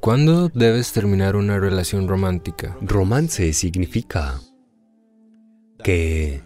¿Cuándo 0.00 0.48
debes 0.48 0.92
terminar 0.92 1.36
una 1.36 1.60
relación 1.60 2.08
romántica? 2.08 2.74
Romance 2.80 3.52
significa 3.52 4.40
que 5.84 6.40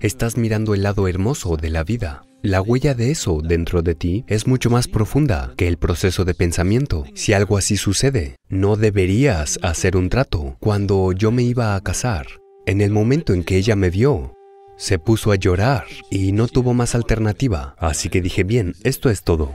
estás 0.00 0.36
mirando 0.36 0.74
el 0.74 0.82
lado 0.82 1.06
hermoso 1.06 1.56
de 1.56 1.70
la 1.70 1.84
vida. 1.84 2.24
La 2.42 2.60
huella 2.60 2.94
de 2.94 3.12
eso 3.12 3.42
dentro 3.44 3.82
de 3.82 3.94
ti 3.94 4.24
es 4.26 4.48
mucho 4.48 4.70
más 4.70 4.88
profunda 4.88 5.54
que 5.56 5.68
el 5.68 5.76
proceso 5.76 6.24
de 6.24 6.34
pensamiento. 6.34 7.04
Si 7.14 7.32
algo 7.32 7.58
así 7.58 7.76
sucede, 7.76 8.34
no 8.48 8.74
deberías 8.74 9.60
hacer 9.62 9.96
un 9.96 10.08
trato. 10.08 10.56
Cuando 10.58 11.12
yo 11.12 11.30
me 11.30 11.44
iba 11.44 11.76
a 11.76 11.80
casar, 11.82 12.26
en 12.66 12.80
el 12.80 12.90
momento 12.90 13.34
en 13.34 13.44
que 13.44 13.56
ella 13.56 13.76
me 13.76 13.90
vio, 13.90 14.34
se 14.76 14.98
puso 14.98 15.30
a 15.30 15.36
llorar 15.36 15.84
y 16.10 16.32
no 16.32 16.48
tuvo 16.48 16.74
más 16.74 16.96
alternativa. 16.96 17.76
Así 17.78 18.08
que 18.08 18.20
dije, 18.20 18.42
bien, 18.42 18.74
esto 18.82 19.10
es 19.10 19.22
todo. 19.22 19.52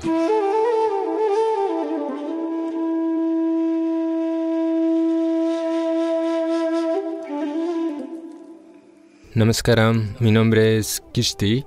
Namaskaram, 9.36 10.16
mi 10.22 10.32
nombre 10.32 10.78
es 10.78 11.04
Kishti 11.12 11.66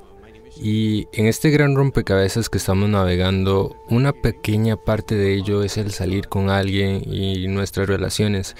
y 0.57 1.07
en 1.13 1.27
este 1.27 1.51
gran 1.51 1.77
rompecabezas 1.77 2.49
que 2.49 2.57
estamos 2.57 2.89
navegando, 2.89 3.77
una 3.91 4.15
pequeña 4.15 4.79
parte 4.79 5.17
de 5.17 5.35
ello 5.35 5.63
es 5.63 5.77
el 5.77 5.93
salir 5.93 6.29
con 6.29 6.49
alguien 6.49 7.03
y 7.05 7.47
nuestras 7.47 7.87
relaciones. 7.87 8.57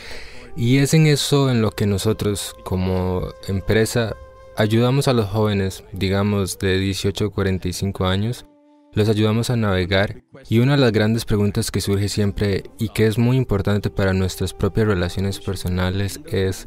Y 0.59 0.77
es 0.77 0.93
en 0.93 1.07
eso 1.07 1.51
en 1.51 1.63
lo 1.63 1.71
que 1.71 1.87
nosotros 1.87 2.55
como 2.65 3.23
empresa 3.49 4.15
ayudamos 4.59 5.09
a 5.09 5.15
los 5.15 5.31
jóvenes, 5.31 5.85
digamos 5.93 6.59
de 6.59 6.79
18 6.79 7.25
a 7.25 7.31
45 7.31 8.05
años, 8.05 8.45
los 8.93 9.09
ayudamos 9.09 9.49
a 9.49 9.57
navegar 9.57 10.23
y 10.51 10.59
una 10.59 10.73
de 10.73 10.83
las 10.83 10.93
grandes 10.93 11.25
preguntas 11.25 11.71
que 11.71 11.81
surge 11.81 12.11
siempre 12.11 12.65
y 12.79 12.91
que 12.91 13.07
es 13.07 13.17
muy 13.17 13.39
importante 13.39 13.89
para 13.89 14.13
nuestras 14.13 14.53
propias 14.53 14.87
relaciones 14.87 15.41
personales 15.41 16.21
es 16.27 16.67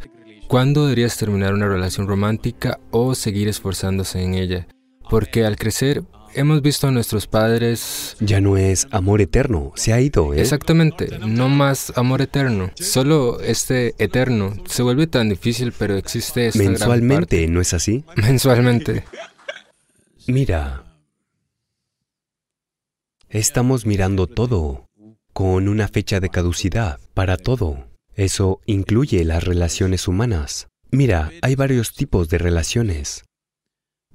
¿Cuándo 0.52 0.84
deberías 0.84 1.16
terminar 1.16 1.54
una 1.54 1.70
relación 1.70 2.10
romántica 2.10 2.78
o 2.92 3.16
seguir 3.16 3.48
esforzándose 3.48 4.22
en 4.22 4.34
ella? 4.34 4.68
Porque 5.10 5.46
al 5.46 5.56
crecer 5.56 6.04
hemos 6.34 6.62
visto 6.62 6.88
a 6.88 6.92
nuestros 6.92 7.26
padres... 7.26 8.18
Ya 8.20 8.42
no 8.42 8.58
es 8.58 8.86
amor 8.92 9.22
eterno, 9.22 9.72
se 9.76 9.94
ha 9.94 10.02
ido, 10.02 10.34
¿eh? 10.34 10.42
Exactamente, 10.42 11.08
no 11.26 11.48
más 11.48 11.94
amor 11.96 12.22
eterno. 12.22 12.70
Solo 12.76 13.40
este 13.40 13.96
eterno 13.98 14.54
se 14.66 14.84
vuelve 14.84 15.08
tan 15.08 15.30
difícil, 15.30 15.72
pero 15.72 15.96
existe 15.96 16.48
esta 16.48 16.60
Mensualmente, 16.60 17.48
¿no 17.48 17.62
es 17.62 17.74
así? 17.74 18.04
Mensualmente. 18.18 19.06
Mira, 20.28 20.84
estamos 23.30 23.86
mirando 23.86 24.28
todo 24.28 24.90
con 25.32 25.70
una 25.70 25.88
fecha 25.88 26.20
de 26.20 26.28
caducidad 26.28 27.00
para 27.14 27.38
todo. 27.38 27.90
Eso 28.16 28.62
incluye 28.66 29.24
las 29.24 29.44
relaciones 29.44 30.08
humanas. 30.08 30.68
Mira, 30.92 31.32
hay 31.42 31.56
varios 31.56 31.94
tipos 31.94 32.30
de 32.30 32.38
relaciones. 32.38 33.24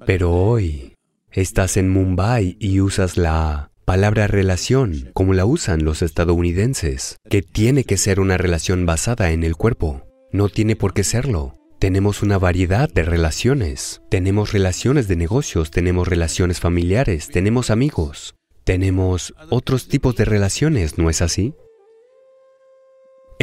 Pero 0.05 0.33
hoy 0.33 0.95
estás 1.31 1.77
en 1.77 1.89
Mumbai 1.89 2.57
y 2.61 2.81
usas 2.81 3.17
la 3.17 3.71
palabra 3.87 4.27
relación 4.27 5.11
como 5.15 5.33
la 5.33 5.47
usan 5.47 5.85
los 5.85 6.03
estadounidenses, 6.03 7.17
que 7.31 7.41
tiene 7.41 7.85
que 7.85 7.97
ser 7.97 8.21
una 8.21 8.37
relación 8.37 8.85
basada 8.85 9.31
en 9.31 9.45
el 9.45 9.57
cuerpo. 9.57 10.03
No 10.33 10.49
tiene 10.49 10.77
por 10.77 10.93
qué 10.93 11.05
serlo. 11.05 11.55
Tenemos 11.79 12.23
una 12.23 12.39
variedad 12.39 12.93
de 12.93 13.05
relaciones. 13.05 14.03
Tenemos 14.11 14.53
relaciones 14.53 15.09
de 15.09 15.17
negocios, 15.17 15.71
tenemos 15.71 16.09
relaciones 16.09 16.61
familiares, 16.61 17.29
tenemos 17.29 17.71
amigos, 17.71 18.35
tenemos 18.65 19.35
otros 19.51 19.89
tipos 19.89 20.17
de 20.17 20.25
relaciones, 20.25 20.99
¿no 20.99 21.09
es 21.09 21.23
así? 21.23 21.55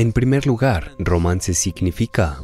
En 0.03 0.11
primer 0.11 0.45
lugar, 0.45 0.91
romance 0.99 1.53
significa 1.53 2.43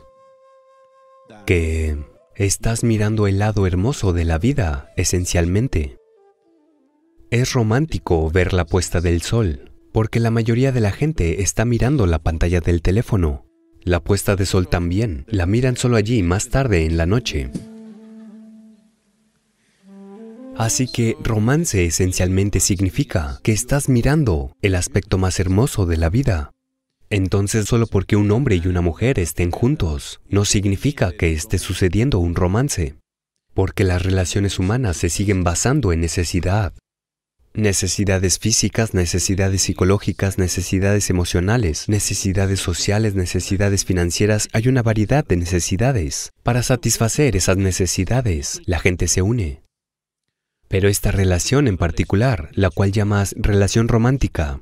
que 1.46 1.98
estás 2.36 2.86
mirando 2.86 3.28
el 3.28 3.38
lado 3.38 3.68
hermoso 3.68 4.14
de 4.14 4.24
la 4.24 4.38
vida, 4.38 4.94
esencialmente. 4.96 5.98
Es 7.32 7.52
romántico 7.52 8.32
ver 8.32 8.54
la 8.54 8.64
puesta 8.64 9.02
del 9.02 9.22
sol, 9.22 9.74
porque 9.92 10.22
la 10.22 10.32
mayoría 10.32 10.72
de 10.72 10.80
la 10.80 10.94
gente 10.94 11.42
está 11.42 11.66
mirando 11.66 12.08
la 12.08 12.20
pantalla 12.20 12.62
del 12.62 12.82
teléfono. 12.82 13.46
La 13.84 14.00
puesta 14.00 14.38
de 14.38 14.46
sol 14.46 14.70
también, 14.70 15.26
la 15.28 15.46
miran 15.46 15.76
solo 15.76 15.98
allí 15.98 16.24
más 16.24 16.48
tarde 16.48 16.86
en 16.86 16.96
la 16.96 17.08
noche. 17.08 17.52
Así 20.56 20.90
que 20.90 21.18
romance 21.22 21.84
esencialmente 21.84 22.62
significa 22.62 23.42
que 23.44 23.52
estás 23.52 23.90
mirando 23.90 24.56
el 24.62 24.76
aspecto 24.76 25.18
más 25.18 25.42
hermoso 25.42 25.86
de 25.86 25.98
la 25.98 26.10
vida, 26.10 26.54
entonces 27.10 27.66
solo 27.66 27.88
porque 27.88 28.16
un 28.16 28.32
hombre 28.32 28.56
y 28.58 28.68
una 28.68 28.82
mujer 28.82 29.20
estén 29.20 29.52
juntos 29.52 30.22
no 30.30 30.46
significa 30.46 31.12
que 31.12 31.32
esté 31.32 31.58
sucediendo 31.58 32.20
un 32.20 32.36
romance, 32.36 32.96
porque 33.54 33.84
las 33.84 34.04
relaciones 34.04 34.60
humanas 34.60 34.98
se 34.98 35.10
siguen 35.10 35.44
basando 35.44 35.92
en 35.92 36.02
necesidad. 36.02 36.74
Necesidades 37.56 38.38
físicas, 38.38 38.94
necesidades 38.94 39.64
psicológicas, 39.64 40.38
necesidades 40.38 41.10
emocionales, 41.10 41.90
necesidades 41.90 42.60
sociales, 42.60 43.16
necesidades 43.16 43.86
financieras, 43.86 44.48
hay 44.54 44.68
una 44.68 44.84
variedad 44.84 45.26
de 45.26 45.36
necesidades. 45.36 46.32
Para 46.44 46.62
satisfacer 46.62 47.36
esas 47.36 47.58
necesidades, 47.58 48.62
la 48.66 48.80
gente 48.80 49.08
se 49.08 49.24
une. 49.24 49.64
Pero 50.68 50.88
esta 50.88 51.10
relación 51.10 51.68
en 51.68 51.78
particular, 51.78 52.50
la 52.54 52.70
cual 52.70 52.92
llamas 52.92 53.34
relación 53.36 53.88
romántica, 53.88 54.62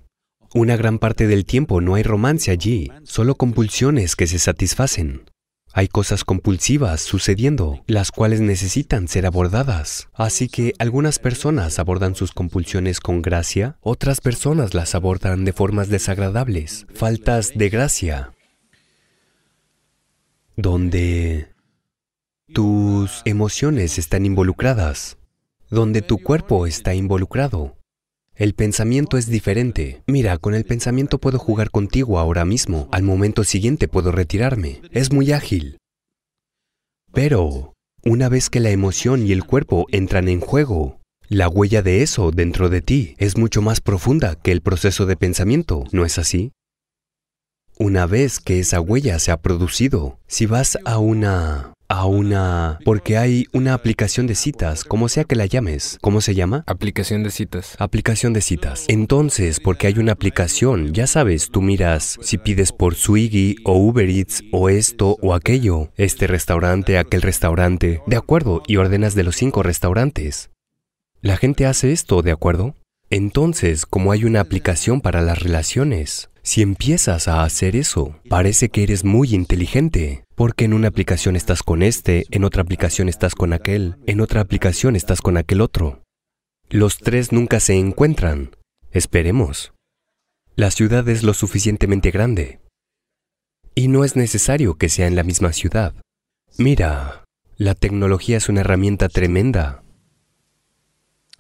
una 0.54 0.76
gran 0.76 1.00
parte 1.00 1.28
del 1.28 1.46
tiempo 1.46 1.82
no 1.82 1.96
hay 1.96 2.04
romance 2.04 2.52
allí, 2.52 2.92
solo 3.04 3.36
compulsiones 3.36 4.16
que 4.16 4.28
se 4.28 4.40
satisfacen. 4.40 5.30
Hay 5.74 5.88
cosas 5.88 6.24
compulsivas 6.24 7.02
sucediendo, 7.02 7.84
las 7.86 8.12
cuales 8.12 8.42
necesitan 8.42 9.08
ser 9.08 9.28
abordadas. 9.28 10.08
Así 10.14 10.48
que 10.48 10.74
algunas 10.80 11.20
personas 11.20 11.78
abordan 11.78 12.16
sus 12.16 12.32
compulsiones 12.32 13.00
con 13.00 13.22
gracia, 13.22 13.78
otras 13.82 14.20
personas 14.20 14.74
las 14.74 14.96
abordan 14.96 15.46
de 15.46 15.54
formas 15.54 15.90
desagradables, 15.90 16.88
faltas 16.96 17.52
de 17.54 17.70
gracia, 17.70 18.34
donde 20.56 21.54
tus 22.54 23.22
emociones 23.26 24.00
están 24.00 24.26
involucradas, 24.26 25.18
donde 25.70 26.02
tu 26.02 26.18
cuerpo 26.18 26.66
está 26.66 26.96
involucrado, 26.96 27.77
el 28.38 28.54
pensamiento 28.54 29.18
es 29.18 29.28
diferente. 29.28 30.04
Mira, 30.06 30.38
con 30.38 30.54
el 30.54 30.64
pensamiento 30.64 31.18
puedo 31.18 31.40
jugar 31.40 31.72
contigo 31.72 32.20
ahora 32.20 32.46
mismo. 32.46 32.88
Al 32.92 33.02
momento 33.02 33.44
siguiente 33.44 33.88
puedo 33.88 34.12
retirarme. 34.12 34.82
Es 34.92 35.12
muy 35.12 35.32
ágil. 35.32 35.78
Pero, 37.12 37.74
una 38.04 38.30
vez 38.30 38.52
que 38.52 38.60
la 38.60 38.70
emoción 38.70 39.26
y 39.26 39.32
el 39.32 39.44
cuerpo 39.44 39.88
entran 39.92 40.30
en 40.30 40.40
juego, 40.40 41.02
la 41.28 41.50
huella 41.50 41.82
de 41.82 42.04
eso 42.04 42.32
dentro 42.32 42.70
de 42.70 42.82
ti 42.82 43.16
es 43.18 43.38
mucho 43.38 43.64
más 43.64 43.82
profunda 43.82 44.36
que 44.36 44.52
el 44.52 44.62
proceso 44.62 45.08
de 45.08 45.18
pensamiento, 45.18 45.86
¿no 45.92 46.06
es 46.06 46.20
así? 46.20 46.52
Una 47.80 48.06
vez 48.06 48.40
que 48.40 48.60
esa 48.60 48.80
huella 48.82 49.18
se 49.20 49.32
ha 49.32 49.38
producido, 49.38 50.20
si 50.28 50.46
vas 50.46 50.78
a 50.86 51.00
una 51.00 51.74
a 51.90 52.06
una... 52.06 52.80
porque 52.86 53.18
hay 53.18 53.46
una 53.54 53.74
aplicación 53.74 54.28
de 54.28 54.36
citas, 54.36 54.84
como 54.84 55.10
sea 55.10 55.24
que 55.24 55.36
la 55.36 55.46
llames. 55.46 55.98
¿Cómo 56.02 56.22
se 56.22 56.36
llama? 56.36 56.64
Aplicación 56.68 57.24
de 57.24 57.32
citas. 57.32 57.76
Aplicación 57.80 58.34
de 58.34 58.42
citas. 58.42 58.86
Entonces, 58.88 59.60
porque 59.60 59.88
hay 59.88 60.00
una 60.00 60.14
aplicación, 60.14 60.94
ya 60.94 61.08
sabes, 61.08 61.50
tú 61.50 61.62
miras 61.62 62.18
si 62.22 62.38
pides 62.38 62.72
por 62.72 62.96
Swiggy 62.96 63.56
o 63.64 63.78
Uber 63.78 64.10
Eats 64.10 64.44
o 64.52 64.70
esto 64.70 65.18
o 65.22 65.34
aquello, 65.34 65.92
este 65.96 66.28
restaurante, 66.28 66.98
aquel 66.98 67.22
restaurante, 67.22 68.02
de 68.06 68.16
acuerdo, 68.16 68.62
y 68.68 68.78
ordenas 68.78 69.16
de 69.16 69.24
los 69.24 69.36
cinco 69.36 69.64
restaurantes. 69.64 70.50
La 71.22 71.38
gente 71.38 71.66
hace 71.66 71.92
esto, 71.92 72.22
¿de 72.22 72.32
acuerdo? 72.32 72.76
Entonces, 73.10 73.86
como 73.86 74.12
hay 74.12 74.26
una 74.26 74.42
aplicación 74.42 75.00
para 75.00 75.22
las 75.22 75.40
relaciones, 75.40 76.30
si 76.44 76.62
empiezas 76.62 77.28
a 77.28 77.44
hacer 77.44 77.76
eso, 77.76 78.20
parece 78.28 78.70
que 78.70 78.84
eres 78.84 79.06
muy 79.06 79.34
inteligente, 79.34 80.26
porque 80.36 80.66
en 80.66 80.74
una 80.74 80.90
aplicación 80.90 81.36
estás 81.38 81.64
con 81.64 81.84
este, 81.84 82.26
en 82.32 82.44
otra 82.44 82.62
aplicación 82.62 83.08
estás 83.08 83.34
con 83.34 83.54
aquel, 83.54 83.96
en 84.08 84.20
otra 84.20 84.42
aplicación 84.42 84.96
estás 84.96 85.22
con 85.22 85.38
aquel 85.38 85.62
otro. 85.62 86.04
Los 86.70 86.98
tres 86.98 87.32
nunca 87.32 87.62
se 87.62 87.76
encuentran. 87.76 88.56
Esperemos. 88.92 89.74
La 90.56 90.70
ciudad 90.70 91.08
es 91.08 91.24
lo 91.24 91.34
suficientemente 91.34 92.12
grande. 92.12 92.60
Y 93.74 93.88
no 93.88 94.04
es 94.04 94.18
necesario 94.18 94.76
que 94.76 94.90
sea 94.90 95.08
en 95.08 95.16
la 95.16 95.24
misma 95.24 95.54
ciudad. 95.54 95.94
Mira, 96.58 97.24
la 97.56 97.74
tecnología 97.74 98.38
es 98.38 98.50
una 98.50 98.62
herramienta 98.62 99.08
tremenda 99.08 99.84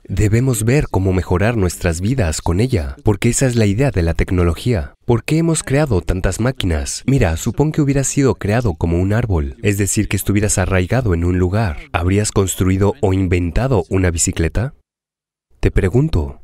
Debemos 0.09 0.63
ver 0.63 0.87
cómo 0.89 1.11
mejorar 1.11 1.57
nuestras 1.57 1.99
vidas 1.99 2.41
con 2.41 2.61
ella, 2.61 2.95
porque 3.03 3.27
esa 3.27 3.45
es 3.45 3.57
la 3.57 3.65
idea 3.65 3.91
de 3.91 4.03
la 4.03 4.13
tecnología. 4.13 4.93
¿Por 5.05 5.25
qué 5.25 5.37
hemos 5.37 5.63
creado 5.63 5.99
tantas 5.99 6.39
máquinas? 6.39 7.03
Mira, 7.05 7.35
supón 7.35 7.73
que 7.73 7.81
hubieras 7.81 8.07
sido 8.07 8.35
creado 8.35 8.73
como 8.73 9.01
un 9.01 9.11
árbol, 9.11 9.57
es 9.63 9.77
decir, 9.77 10.07
que 10.07 10.15
estuvieras 10.15 10.59
arraigado 10.59 11.13
en 11.13 11.25
un 11.25 11.39
lugar. 11.39 11.79
¿Habrías 11.91 12.31
construido 12.31 12.93
o 13.01 13.11
inventado 13.11 13.83
una 13.89 14.09
bicicleta? 14.09 14.75
Te 15.59 15.71
pregunto. 15.71 16.41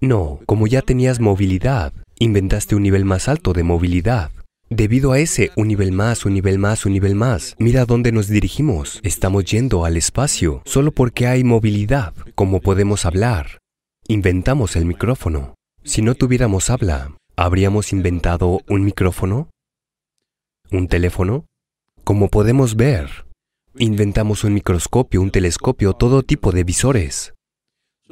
No, 0.00 0.40
como 0.44 0.66
ya 0.66 0.82
tenías 0.82 1.20
movilidad, 1.20 1.92
inventaste 2.18 2.74
un 2.74 2.82
nivel 2.82 3.04
más 3.04 3.28
alto 3.28 3.52
de 3.52 3.62
movilidad. 3.62 4.32
Debido 4.70 5.12
a 5.12 5.18
ese 5.18 5.50
un 5.56 5.68
nivel 5.68 5.92
más, 5.92 6.24
un 6.24 6.32
nivel 6.32 6.58
más, 6.58 6.86
un 6.86 6.92
nivel 6.92 7.14
más, 7.14 7.54
mira 7.58 7.84
dónde 7.84 8.12
nos 8.12 8.28
dirigimos. 8.28 8.98
Estamos 9.02 9.44
yendo 9.44 9.84
al 9.84 9.96
espacio 9.96 10.62
solo 10.64 10.90
porque 10.90 11.26
hay 11.26 11.44
movilidad, 11.44 12.14
como 12.34 12.60
podemos 12.60 13.04
hablar. 13.04 13.58
Inventamos 14.08 14.74
el 14.76 14.86
micrófono. 14.86 15.54
Si 15.84 16.00
no 16.00 16.14
tuviéramos 16.14 16.70
habla, 16.70 17.14
¿habríamos 17.36 17.92
inventado 17.92 18.60
un 18.66 18.84
micrófono? 18.84 19.50
¿Un 20.70 20.88
teléfono? 20.88 21.44
Como 22.02 22.28
podemos 22.28 22.74
ver, 22.74 23.26
inventamos 23.76 24.44
un 24.44 24.54
microscopio, 24.54 25.20
un 25.20 25.30
telescopio, 25.30 25.92
todo 25.92 26.22
tipo 26.22 26.52
de 26.52 26.64
visores. 26.64 27.34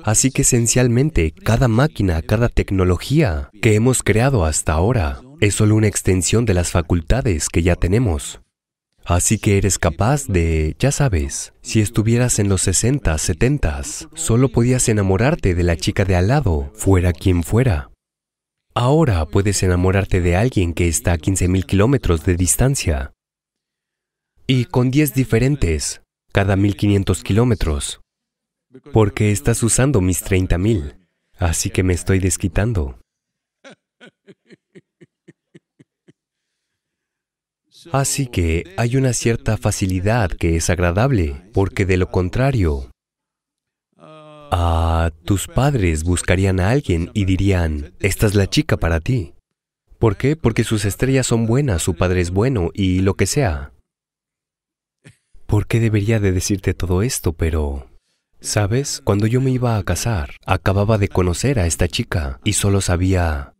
Así 0.04 0.30
que 0.30 0.42
esencialmente, 0.42 1.32
cada 1.32 1.68
máquina, 1.68 2.20
cada 2.20 2.48
tecnología 2.50 3.48
que 3.62 3.74
hemos 3.74 4.02
creado 4.02 4.44
hasta 4.44 4.72
ahora 4.72 5.22
es 5.42 5.56
solo 5.56 5.74
una 5.74 5.88
extensión 5.88 6.44
de 6.44 6.54
las 6.54 6.70
facultades 6.70 7.48
que 7.48 7.64
ya 7.64 7.74
tenemos. 7.74 8.40
Así 9.04 9.40
que 9.40 9.58
eres 9.58 9.76
capaz 9.76 10.28
de, 10.28 10.76
ya 10.78 10.92
sabes, 10.92 11.52
si 11.62 11.80
estuvieras 11.80 12.38
en 12.38 12.48
los 12.48 12.62
60, 12.62 13.18
70, 13.18 13.82
solo 14.14 14.50
podías 14.50 14.88
enamorarte 14.88 15.56
de 15.56 15.64
la 15.64 15.76
chica 15.76 16.04
de 16.04 16.14
al 16.14 16.28
lado, 16.28 16.70
fuera 16.74 17.12
quien 17.12 17.42
fuera. 17.42 17.90
Ahora 18.72 19.26
puedes 19.26 19.64
enamorarte 19.64 20.20
de 20.20 20.36
alguien 20.36 20.74
que 20.74 20.86
está 20.86 21.14
a 21.14 21.18
15.000 21.18 21.66
kilómetros 21.66 22.24
de 22.24 22.36
distancia. 22.36 23.12
Y 24.46 24.66
con 24.66 24.92
10 24.92 25.12
diferentes, 25.12 26.02
cada 26.30 26.54
1.500 26.54 27.20
kilómetros. 27.24 28.00
Porque 28.92 29.32
estás 29.32 29.64
usando 29.64 30.00
mis 30.00 30.24
30.000. 30.24 31.00
Así 31.36 31.70
que 31.70 31.82
me 31.82 31.94
estoy 31.94 32.20
desquitando. 32.20 33.00
Así 37.90 38.26
que 38.26 38.74
hay 38.76 38.96
una 38.96 39.12
cierta 39.12 39.56
facilidad 39.56 40.30
que 40.30 40.56
es 40.56 40.70
agradable, 40.70 41.42
porque 41.52 41.84
de 41.84 41.96
lo 41.96 42.10
contrario, 42.10 42.90
a 43.96 45.10
tus 45.24 45.48
padres 45.48 46.04
buscarían 46.04 46.60
a 46.60 46.70
alguien 46.70 47.10
y 47.14 47.24
dirían, 47.24 47.94
esta 48.00 48.26
es 48.26 48.34
la 48.34 48.48
chica 48.48 48.76
para 48.76 49.00
ti. 49.00 49.34
¿Por 49.98 50.16
qué? 50.16 50.36
Porque 50.36 50.62
sus 50.62 50.84
estrellas 50.84 51.26
son 51.26 51.46
buenas, 51.46 51.82
su 51.82 51.94
padre 51.94 52.20
es 52.20 52.30
bueno 52.30 52.70
y 52.74 53.00
lo 53.00 53.14
que 53.14 53.26
sea. 53.26 53.72
¿Por 55.46 55.66
qué 55.66 55.80
debería 55.80 56.20
de 56.20 56.32
decirte 56.32 56.74
todo 56.74 57.02
esto? 57.02 57.32
Pero, 57.32 57.88
¿sabes? 58.40 59.00
Cuando 59.04 59.26
yo 59.26 59.40
me 59.40 59.50
iba 59.50 59.76
a 59.76 59.82
casar, 59.84 60.36
acababa 60.44 60.98
de 60.98 61.08
conocer 61.08 61.58
a 61.58 61.66
esta 61.66 61.88
chica 61.88 62.40
y 62.44 62.54
solo 62.54 62.80
sabía 62.80 63.54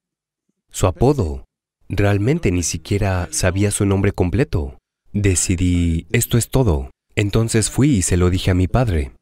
su 0.71 0.87
apodo, 0.87 1.45
Realmente 1.95 2.51
ni 2.51 2.63
siquiera 2.63 3.29
sabía 3.33 3.71
su 3.71 3.85
nombre 3.85 4.13
completo. 4.13 4.79
Decidí, 5.13 6.07
esto 6.11 6.39
es 6.39 6.49
todo. 6.49 6.91
Entonces 7.17 7.69
fui 7.69 7.97
y 7.97 8.03
se 8.03 8.17
lo 8.17 8.31
dije 8.31 8.51
a 8.51 8.55
mi 8.55 8.67
padre. 8.67 9.13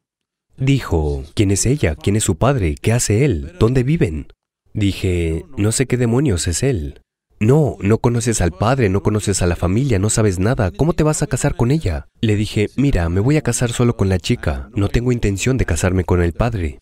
Dijo, 0.55 1.25
¿quién 1.33 1.51
es 1.51 1.65
ella? 1.65 1.95
¿Quién 1.95 2.15
es 2.15 2.23
su 2.23 2.37
padre? 2.37 2.75
¿Qué 2.81 2.93
hace 2.93 3.25
él? 3.25 3.51
¿Dónde 3.59 3.83
viven? 3.83 4.27
Dije, 4.73 5.43
no 5.57 5.73
sé 5.73 5.85
qué 5.85 5.97
demonios 5.97 6.47
es 6.47 6.63
él. 6.63 7.01
No, 7.41 7.75
no 7.81 7.97
conoces 7.97 8.39
al 8.39 8.53
padre, 8.53 8.87
no 8.87 9.03
conoces 9.03 9.41
a 9.41 9.47
la 9.47 9.57
familia, 9.57 9.99
no 9.99 10.09
sabes 10.09 10.39
nada. 10.39 10.71
¿Cómo 10.71 10.93
te 10.93 11.03
vas 11.03 11.21
a 11.21 11.27
casar 11.27 11.57
con 11.57 11.71
ella? 11.71 12.07
Le 12.21 12.37
dije, 12.37 12.69
mira, 12.77 13.09
me 13.09 13.19
voy 13.19 13.35
a 13.35 13.41
casar 13.41 13.73
solo 13.73 13.97
con 13.97 14.07
la 14.07 14.17
chica. 14.17 14.69
No 14.73 14.87
tengo 14.87 15.11
intención 15.11 15.57
de 15.57 15.65
casarme 15.65 16.05
con 16.05 16.21
el 16.21 16.31
padre 16.31 16.79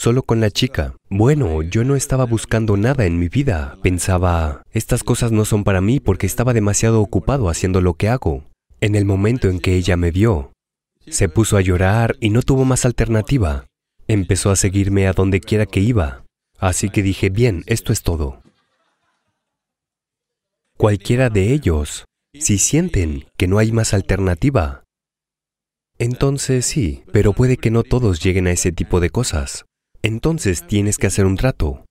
solo 0.00 0.22
con 0.22 0.40
la 0.40 0.50
chica. 0.50 0.94
Bueno, 1.10 1.60
yo 1.60 1.84
no 1.84 1.94
estaba 1.94 2.24
buscando 2.24 2.78
nada 2.78 3.04
en 3.04 3.18
mi 3.18 3.28
vida. 3.28 3.76
Pensaba, 3.82 4.62
estas 4.72 5.04
cosas 5.04 5.30
no 5.30 5.44
son 5.44 5.62
para 5.62 5.82
mí 5.82 6.00
porque 6.00 6.26
estaba 6.26 6.54
demasiado 6.54 7.02
ocupado 7.02 7.50
haciendo 7.50 7.82
lo 7.82 7.92
que 7.92 8.08
hago. 8.08 8.44
En 8.80 8.94
el 8.94 9.04
momento 9.04 9.50
en 9.50 9.60
que 9.60 9.74
ella 9.76 9.98
me 9.98 10.10
vio, 10.10 10.54
se 11.06 11.28
puso 11.28 11.58
a 11.58 11.60
llorar 11.60 12.16
y 12.18 12.30
no 12.30 12.40
tuvo 12.40 12.64
más 12.64 12.86
alternativa. 12.86 13.66
Empezó 14.08 14.50
a 14.50 14.56
seguirme 14.56 15.06
a 15.06 15.12
donde 15.12 15.38
quiera 15.38 15.66
que 15.66 15.80
iba. 15.80 16.24
Así 16.58 16.88
que 16.88 17.02
dije, 17.02 17.28
bien, 17.28 17.62
esto 17.66 17.92
es 17.92 18.02
todo. 18.02 18.40
Cualquiera 20.78 21.28
de 21.28 21.52
ellos, 21.52 22.06
si 22.32 22.56
sienten 22.56 23.26
que 23.36 23.48
no 23.48 23.58
hay 23.58 23.70
más 23.70 23.92
alternativa, 23.92 24.82
entonces 25.98 26.64
sí, 26.64 27.04
pero 27.12 27.34
puede 27.34 27.58
que 27.58 27.70
no 27.70 27.82
todos 27.82 28.22
lleguen 28.22 28.46
a 28.46 28.52
ese 28.52 28.72
tipo 28.72 29.00
de 29.00 29.10
cosas. 29.10 29.66
Entonces 30.02 30.66
tienes 30.66 30.98
que 30.98 31.06
hacer 31.06 31.26
un 31.26 31.36
trato. 31.36 31.84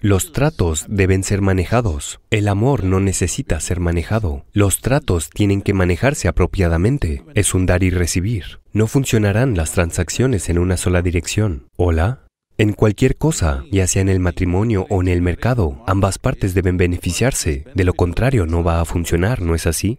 Los 0.00 0.30
tratos 0.30 0.86
deben 0.88 1.24
ser 1.24 1.42
manejados. 1.42 2.20
El 2.30 2.46
amor 2.46 2.84
no 2.84 3.00
necesita 3.00 3.58
ser 3.58 3.80
manejado. 3.80 4.44
Los 4.52 4.80
tratos 4.80 5.28
tienen 5.28 5.60
que 5.60 5.74
manejarse 5.74 6.28
apropiadamente. 6.28 7.24
Es 7.34 7.52
un 7.52 7.66
dar 7.66 7.82
y 7.82 7.90
recibir. 7.90 8.60
No 8.72 8.86
funcionarán 8.86 9.56
las 9.56 9.72
transacciones 9.72 10.48
en 10.50 10.58
una 10.58 10.76
sola 10.76 11.02
dirección. 11.02 11.66
¿Hola? 11.76 12.26
En 12.58 12.74
cualquier 12.74 13.16
cosa, 13.16 13.64
ya 13.72 13.88
sea 13.88 14.02
en 14.02 14.08
el 14.08 14.20
matrimonio 14.20 14.86
o 14.88 15.00
en 15.00 15.08
el 15.08 15.20
mercado, 15.20 15.82
ambas 15.86 16.18
partes 16.18 16.54
deben 16.54 16.76
beneficiarse. 16.76 17.64
De 17.74 17.84
lo 17.84 17.94
contrario, 17.94 18.46
no 18.46 18.62
va 18.62 18.80
a 18.80 18.84
funcionar, 18.84 19.42
¿no 19.42 19.56
es 19.56 19.66
así? 19.66 19.98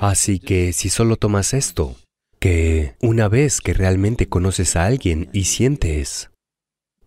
Así 0.00 0.40
que 0.40 0.72
si 0.72 0.88
solo 0.88 1.16
tomas 1.16 1.54
esto, 1.54 1.96
que 2.40 2.94
una 3.00 3.28
vez 3.28 3.60
que 3.60 3.72
realmente 3.72 4.28
conoces 4.28 4.74
a 4.74 4.86
alguien 4.86 5.28
y 5.32 5.44
sientes 5.44 6.31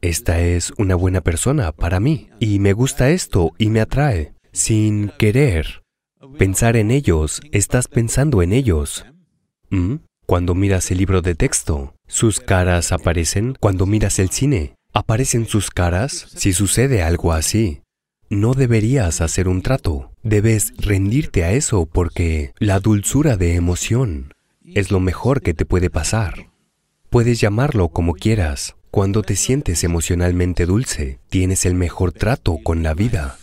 esta 0.07 0.39
es 0.39 0.73
una 0.77 0.95
buena 0.95 1.21
persona 1.21 1.71
para 1.71 1.99
mí 1.99 2.29
y 2.39 2.59
me 2.59 2.73
gusta 2.73 3.09
esto 3.09 3.53
y 3.57 3.69
me 3.69 3.81
atrae. 3.81 4.33
Sin 4.51 5.09
querer 5.17 5.83
pensar 6.37 6.77
en 6.77 6.91
ellos, 6.91 7.41
estás 7.51 7.87
pensando 7.87 8.41
en 8.41 8.53
ellos. 8.53 9.05
¿Mm? 9.69 9.95
Cuando 10.25 10.55
miras 10.55 10.89
el 10.91 10.99
libro 10.99 11.21
de 11.21 11.35
texto, 11.35 11.95
sus 12.07 12.39
caras 12.39 12.91
aparecen. 12.91 13.55
Cuando 13.59 13.85
miras 13.85 14.19
el 14.19 14.29
cine, 14.29 14.75
aparecen 14.93 15.45
sus 15.45 15.69
caras. 15.69 16.27
Si 16.35 16.53
sucede 16.53 17.03
algo 17.03 17.33
así, 17.33 17.81
no 18.29 18.53
deberías 18.53 19.21
hacer 19.21 19.47
un 19.47 19.61
trato. 19.61 20.11
Debes 20.23 20.73
rendirte 20.77 21.43
a 21.43 21.51
eso 21.51 21.85
porque 21.85 22.53
la 22.57 22.79
dulzura 22.79 23.37
de 23.37 23.55
emoción 23.55 24.33
es 24.63 24.89
lo 24.89 24.99
mejor 24.99 25.41
que 25.41 25.53
te 25.53 25.65
puede 25.65 25.89
pasar. 25.89 26.49
Puedes 27.09 27.39
llamarlo 27.39 27.89
como 27.89 28.13
quieras, 28.13 28.75
cuando 28.95 29.23
te 29.23 29.35
sientes 29.35 29.83
emocionalmente 29.83 30.65
dulce, 30.65 31.19
tienes 31.27 31.65
el 31.65 31.75
mejor 31.75 32.13
trato 32.13 32.59
con 32.63 32.81
la 32.81 32.93
vida. 32.93 33.37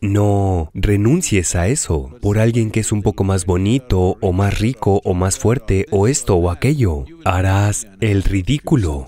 No 0.00 0.72
renuncies 0.74 1.54
a 1.54 1.68
eso 1.68 2.10
por 2.20 2.40
alguien 2.40 2.72
que 2.72 2.80
es 2.80 2.90
un 2.90 3.02
poco 3.02 3.22
más 3.22 3.46
bonito 3.46 4.16
o 4.20 4.32
más 4.32 4.58
rico 4.58 5.00
o 5.04 5.14
más 5.14 5.38
fuerte 5.38 5.86
o 5.92 6.08
esto 6.08 6.34
o 6.34 6.50
aquello. 6.50 7.04
Harás 7.24 7.86
el 8.00 8.24
ridículo. 8.24 9.06